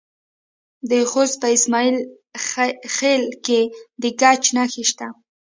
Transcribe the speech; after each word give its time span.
د 0.89 0.91
خوست 1.11 1.35
په 1.41 1.47
اسماعیل 1.57 1.97
خیل 2.95 3.23
کې 3.45 3.59
د 4.01 4.03
ګچ 4.21 4.43
نښې 4.55 4.83
شته. 4.89 5.07